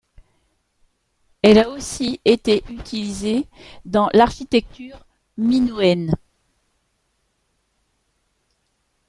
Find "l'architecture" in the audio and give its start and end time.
4.13-5.05